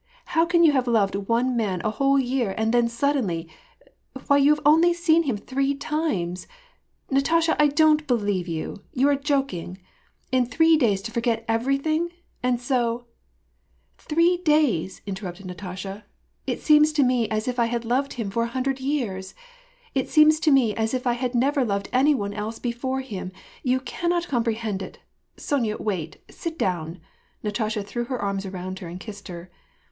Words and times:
How 0.33 0.47
can 0.47 0.63
you 0.63 0.71
have 0.71 0.87
loved 0.87 1.13
one 1.13 1.55
man 1.55 1.79
a 1.85 1.91
whole 1.91 2.17
year, 2.17 2.55
and 2.57 2.73
then 2.73 2.87
suddenly— 2.89 3.47
Why, 4.25 4.37
you 4.37 4.49
have 4.49 4.63
only 4.65 4.95
seen 4.95 5.21
him 5.21 5.37
three 5.37 5.75
times 5.75 6.47
I 6.49 7.13
Natasha, 7.13 7.55
I 7.61 7.67
don't 7.67 8.07
believe 8.07 8.47
you. 8.47 8.81
You 8.93 9.07
are 9.09 9.15
joking! 9.15 9.77
In 10.31 10.47
three 10.47 10.75
days 10.75 11.03
to 11.03 11.11
forget 11.11 11.45
everything? 11.47 12.09
and 12.41 12.59
so 12.59 13.05
"—"Three 13.99 14.37
days!" 14.37 15.01
interrupted 15.05 15.45
Natasha." 15.45 16.05
It 16.51 16.63
seems 16.63 16.91
to 16.93 17.03
me 17.03 17.29
as 17.29 17.47
if 17.47 17.59
I 17.59 17.65
had 17.67 17.85
loved 17.85 18.13
him 18.13 18.31
for 18.31 18.41
a 18.45 18.55
hundred 18.57 18.79
years. 18.79 19.35
It 19.93 20.09
seems 20.09 20.39
to 20.39 20.51
me 20.51 20.73
as 20.75 20.95
if 20.95 21.05
I 21.05 21.13
had 21.13 21.35
never 21.35 21.63
loved 21.63 21.89
any 21.93 22.15
one 22.15 22.33
else 22.33 22.57
before 22.57 23.01
him. 23.01 23.31
You 23.61 23.79
cannot 23.79 24.27
comprehend 24.27 24.81
it. 24.81 24.97
Sonya, 25.37 25.77
wait; 25.77 26.17
sit 26.31 26.57
down!" 26.57 26.99
Natasha 27.43 27.83
threw 27.83 28.05
her 28.05 28.17
arms 28.19 28.47
around 28.47 28.79
her, 28.79 28.87
and 28.87 28.99
kissed 28.99 29.27
her. 29.27 29.51